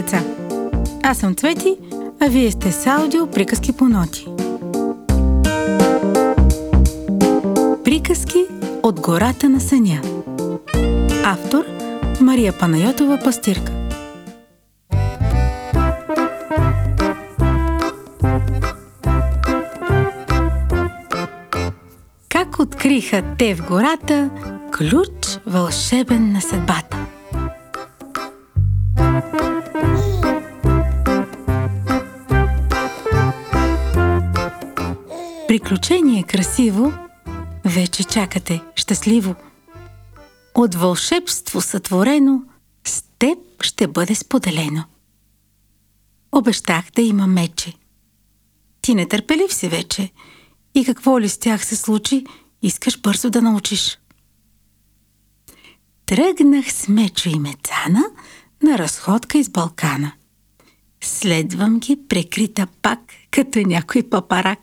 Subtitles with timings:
[0.00, 0.22] деца!
[1.02, 1.76] Аз съм Цвети,
[2.20, 4.26] а вие сте с аудио Приказки по ноти.
[7.84, 8.44] Приказки
[8.82, 10.02] от гората на съня
[11.24, 11.64] Автор
[12.20, 13.72] Мария Панайотова Пастирка
[22.28, 24.30] Как откриха те в гората
[24.72, 26.89] ключ вълшебен на съдбата?
[35.60, 36.92] Приключение красиво,
[37.64, 39.34] вече чакате щастливо.
[40.54, 42.42] От вълшебство сътворено,
[42.86, 44.84] с теб ще бъде споделено.
[46.32, 47.74] Обещах да има мече.
[48.82, 50.10] Ти нетърпелив си вече.
[50.74, 52.26] И какво ли с тях се случи,
[52.62, 53.98] искаш бързо да научиш.
[56.06, 58.04] Тръгнах с Мечо и Мецана
[58.62, 60.12] на разходка из Балкана.
[61.00, 64.58] Следвам ги прекрита пак, като някой папарак.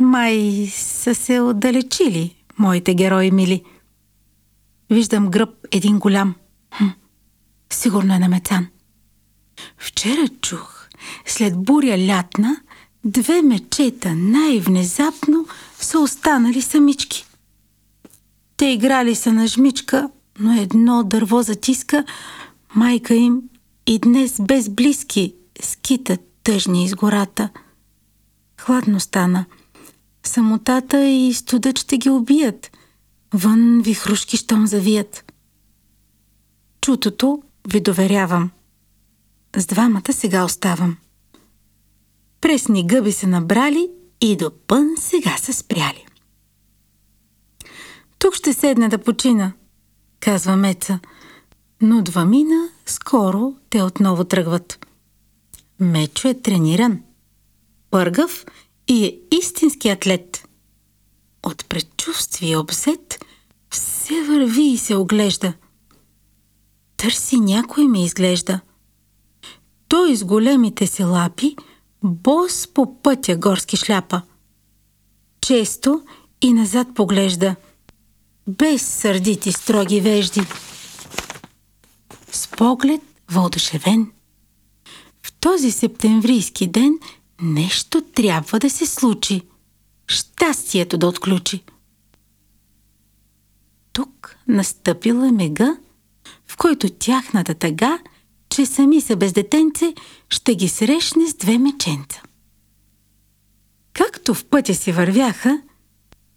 [0.00, 3.64] Май са се отдалечили, моите герои мили.
[4.90, 6.34] Виждам гръб един голям.
[6.74, 6.88] Хм,
[7.70, 8.66] сигурно е на Мецан.
[9.78, 10.88] Вчера чух,
[11.26, 12.56] след буря лятна,
[13.04, 15.46] две мечета най-внезапно
[15.78, 17.26] са останали самички.
[18.56, 22.04] Те играли са на жмичка, но едно дърво затиска,
[22.74, 23.42] майка им
[23.86, 27.48] и днес без близки скитат тъжни из гората.
[28.60, 29.44] Хладно стана.
[30.22, 32.70] Самотата и студът ще ги убият.
[33.34, 35.32] Вън вихрушки щом завият.
[36.80, 38.50] Чутото ви доверявам.
[39.56, 40.96] С двамата сега оставам.
[42.40, 46.06] Пресни гъби се набрали и до пън сега са спряли.
[48.18, 49.52] Тук ще седне да почина,
[50.20, 51.00] казва Меца,
[51.82, 54.86] но два мина скоро те отново тръгват.
[55.80, 57.02] Мечо е трениран,
[57.90, 58.44] пъргав
[58.90, 60.48] и е истински атлет.
[61.42, 63.24] От предчувствие обзет
[63.70, 65.52] все върви и се оглежда.
[66.96, 68.60] Търси някой ми изглежда.
[69.88, 71.56] Той с големите си лапи
[72.02, 74.22] бос по пътя горски шляпа.
[75.40, 76.02] Често
[76.42, 77.56] и назад поглежда,
[78.48, 80.40] без сърдити строги вежди.
[82.32, 84.12] С поглед въодушевен.
[85.22, 86.98] В този септемврийски ден
[87.42, 89.42] нещо трябва да се случи.
[90.06, 91.64] Щастието да отключи.
[93.92, 95.76] Тук настъпила мега,
[96.46, 97.98] в който тяхната тъга,
[98.48, 99.94] че сами са без детенце,
[100.28, 102.22] ще ги срещне с две меченца.
[103.92, 105.62] Както в пътя си вървяха,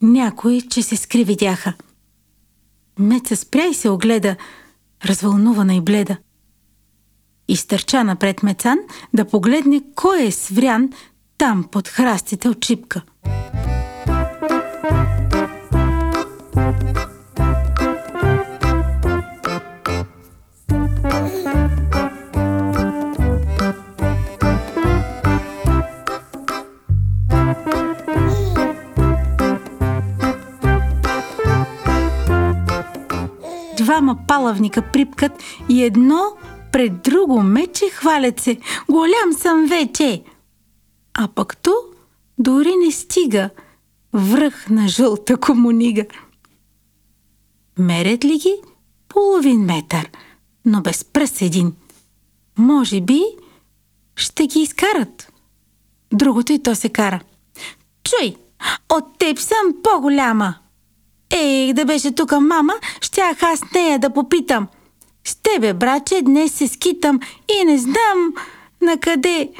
[0.01, 1.73] някои, че се скри видяха.
[2.99, 4.35] Меца спря и се огледа,
[5.05, 6.17] развълнувана и бледа.
[7.47, 8.77] Изтърча напред Мецан
[9.13, 10.89] да погледне кой е сврян
[11.37, 13.01] там под храстите от чипка.
[33.77, 35.31] Двама палавника припкат
[35.69, 36.21] и едно
[36.73, 38.57] пред друго мече хвалят се.
[38.89, 40.23] Голям съм вече!
[41.13, 41.73] А пък то
[42.37, 43.49] дори не стига
[44.13, 46.05] връх на жълта комунига.
[47.79, 48.55] Мерят ли ги?
[49.07, 50.09] Половин метър,
[50.65, 51.73] но без пръс един.
[52.57, 53.21] Може би
[54.15, 55.31] ще ги изкарат.
[56.13, 57.19] Другото и то се кара.
[58.03, 58.35] Чуй,
[58.89, 60.55] от теб съм по-голяма.
[61.29, 64.67] Ей, да беше тук мама, щях аз нея да попитам.
[65.27, 67.19] С тебе, браче, днес се скитам
[67.49, 68.33] и не знам
[68.81, 69.53] на къде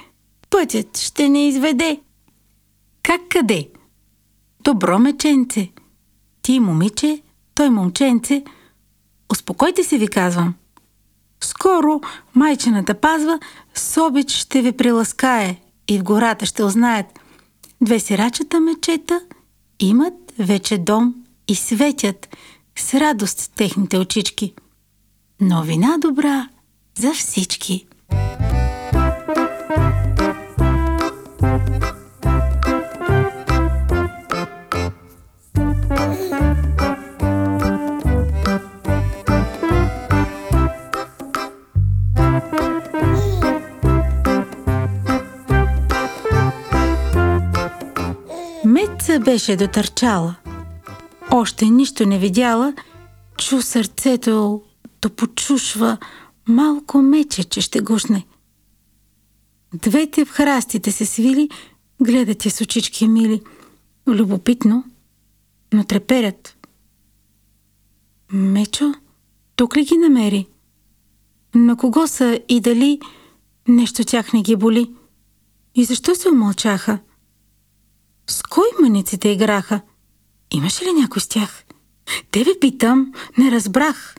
[0.49, 1.99] пътят ще не изведе.
[3.03, 3.69] Как къде?
[4.63, 5.71] Добро меченце.
[6.41, 7.21] Ти момиче,
[7.55, 8.43] той момченце.
[9.31, 10.53] Успокойте се, ви казвам.
[11.41, 12.01] Скоро
[12.35, 13.39] майчената пазва
[13.73, 15.57] с обич ще ви приласкае
[15.87, 17.05] и в гората ще узнаят.
[17.81, 19.21] Две сирачата мечета
[19.79, 21.15] имат вече дом
[21.47, 22.37] и светят
[22.75, 24.53] с радост техните очички.
[25.43, 26.47] Новина добра
[26.97, 27.85] за всички!
[48.65, 50.35] Меца беше дотърчала.
[51.31, 52.73] Още нищо не видяла,
[53.37, 54.61] чу сърцето
[55.03, 55.97] да почушва,
[56.47, 58.25] Малко мече, че ще гушне.
[59.73, 61.49] Двете в храстите се свили,
[62.01, 63.41] гледат я с очички мили.
[64.07, 64.83] Любопитно,
[65.73, 66.57] но треперят.
[68.31, 68.93] Мечо,
[69.55, 70.47] тук ли ги намери?
[71.55, 72.99] На кого са и дали
[73.67, 74.91] нещо тях не ги боли?
[75.75, 76.99] И защо се умълчаха?
[78.27, 79.81] С кой маниците играха?
[80.51, 81.65] Имаше ли някой с тях?
[82.31, 84.15] Тебе питам, не разбрах.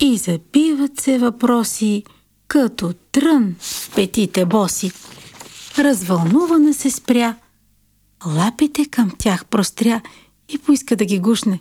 [0.00, 2.04] И забиват се въпроси,
[2.48, 4.92] като трън в петите боси.
[5.78, 7.36] Развълнувана се спря,
[8.26, 10.00] лапите към тях простря
[10.48, 11.60] и поиска да ги гушне.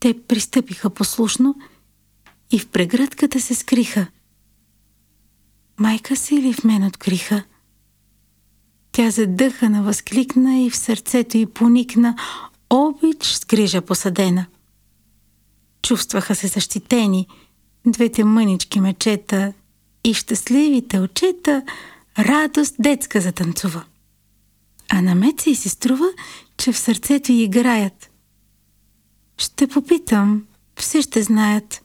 [0.00, 1.54] Те пристъпиха послушно
[2.50, 4.06] и в прегръдката се скриха.
[5.78, 7.42] Майка си ли в мен откриха?
[8.92, 12.16] Тя задъхана, възкликна и в сърцето й поникна
[12.70, 14.46] обич с грижа посадена.
[15.82, 17.26] Чувстваха се защитени
[17.86, 19.52] двете мънички мечета
[20.04, 21.62] и щастливите очета
[22.18, 23.84] радост детска затанцува.
[24.88, 26.08] А на Меца и се струва,
[26.56, 28.10] че в сърцето й играят.
[29.38, 30.44] Ще попитам,
[30.76, 31.82] все ще знаят.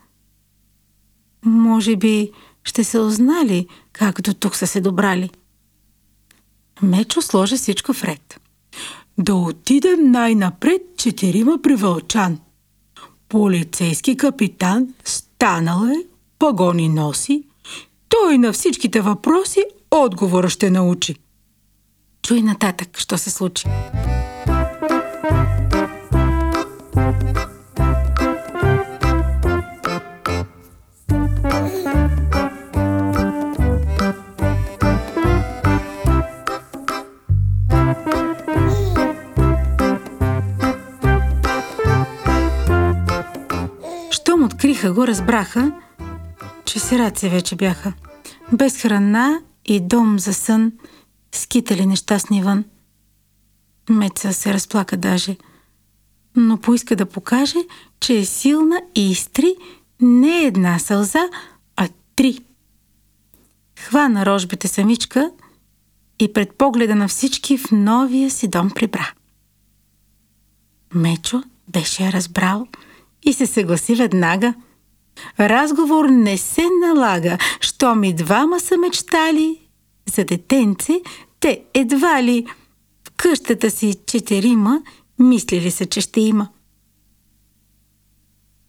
[1.45, 2.31] Може би
[2.63, 5.29] ще се узнали как до тук са се добрали.
[6.81, 8.39] Мечо сложи всичко в ред.
[9.17, 12.39] Да отидем най-напред четирима при Вълчан.
[13.33, 16.05] Полицейски капитан станал е,
[16.39, 17.43] пагони носи.
[18.09, 21.15] Той на всичките въпроси отговора ще научи.
[22.21, 23.65] Чуй нататък, що се случи.
[44.83, 45.71] Откриха го, разбраха,
[46.65, 47.93] че сираци вече бяха.
[48.51, 50.71] Без храна и дом за сън,
[51.31, 52.63] скитали нещастни вън.
[53.89, 55.37] Меца се разплака даже,
[56.35, 57.59] но поиска да покаже,
[57.99, 59.55] че е силна и изтри
[60.01, 61.23] не една сълза,
[61.75, 62.39] а три.
[63.79, 65.31] Хвана рожбите самичка
[66.19, 69.13] и пред погледа на всички в новия си дом прибра.
[70.95, 72.67] Мечо беше разбрал
[73.25, 74.53] и се съгласи веднага.
[75.39, 79.59] Разговор не се налага, що ми двама са мечтали.
[80.15, 81.01] За детенце
[81.39, 82.45] те едва ли
[83.07, 84.81] в къщата си четирима
[85.19, 86.47] мислили са, че ще има.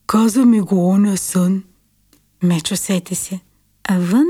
[0.06, 1.62] Каза ми го оня сън.
[2.42, 3.40] Мечо сете се,
[3.88, 4.26] а вън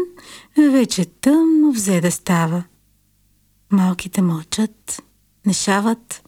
[0.56, 2.64] вече тъмно взе да става.
[3.70, 5.02] Малките мълчат,
[5.46, 6.22] нешават,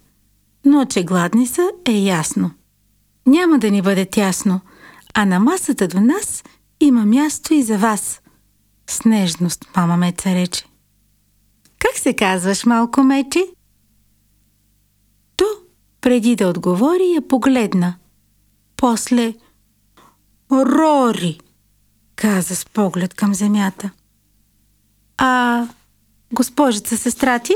[0.65, 2.51] но че гладни са е ясно.
[3.27, 4.61] Няма да ни бъде тясно,
[5.19, 6.45] а на масата до нас
[6.81, 8.23] има място и за вас.
[8.91, 10.65] С нежност мама Меца рече.
[11.79, 13.45] Как се казваш, малко мечи?
[15.37, 15.45] То,
[16.01, 17.95] преди да отговори, я погледна.
[18.77, 19.35] После
[20.53, 21.41] Рори,
[22.17, 23.91] каза с поглед към земята.
[25.17, 25.67] А
[26.33, 27.55] госпожица сестра ти?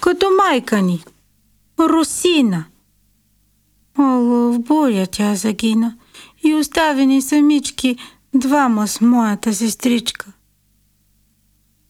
[0.00, 1.04] Като майка ни.
[1.78, 2.64] Русина.
[3.98, 5.96] Ало, в буря тя загина
[6.44, 7.96] и остави ни самички
[8.34, 10.32] двама с моята сестричка.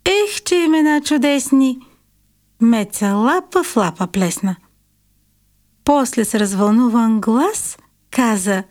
[0.05, 1.79] Ех, че имена чудесни!
[2.61, 4.57] Меца лапа в лапа плесна.
[5.85, 7.79] После с развълнуван глас
[8.11, 8.65] каза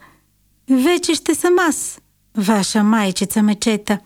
[0.69, 2.01] Вече ще съм аз,
[2.37, 3.99] ваша майчица мечета.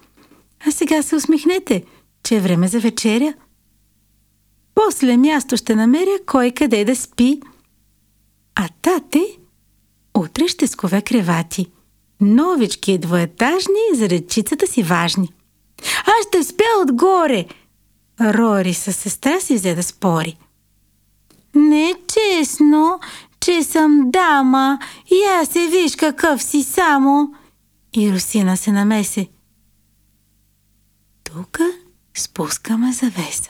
[0.67, 1.83] А сега се усмихнете,
[2.23, 3.33] че е време за вечеря.
[4.75, 7.41] После място ще намеря кой къде да спи.
[8.55, 9.38] А тате
[10.19, 11.67] утре ще скове кревати.
[12.21, 15.33] Новички двоетажни, за речицата си важни.
[16.05, 17.45] Аз ще спя отгоре.
[18.21, 20.37] Рори със сестра си взе да спори.
[21.55, 22.99] Не е честно,
[23.39, 24.79] че съм дама
[25.11, 27.33] и аз се виж какъв си само.
[27.93, 29.29] И Русина се намеси.
[31.23, 31.59] Тук
[32.17, 33.49] спускаме завеса.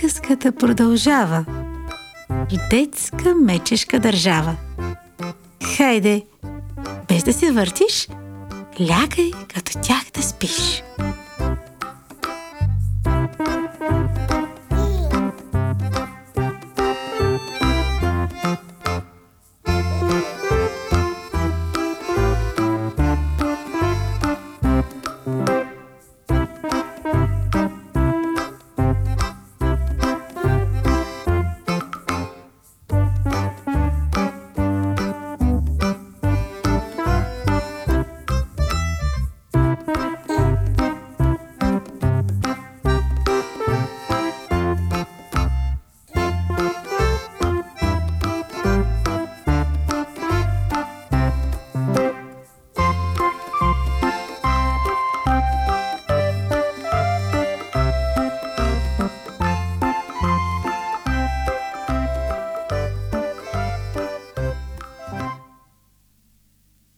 [0.00, 1.44] Приказката продължава.
[2.28, 4.56] В детска мечешка държава.
[5.76, 6.22] Хайде,
[7.08, 8.08] без да се въртиш,
[8.80, 10.82] лягай като тях да спиш.